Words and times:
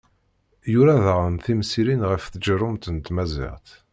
Yura 0.71 0.95
daɣen 1.05 1.35
timsirin 1.45 2.01
ɣef 2.09 2.23
tjerrumt 2.27 2.85
n 2.89 2.97
tmaziɣt. 2.99 3.67